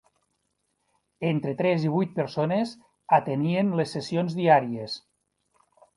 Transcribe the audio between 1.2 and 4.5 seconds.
Entre tres i vuit persones atenien les sessions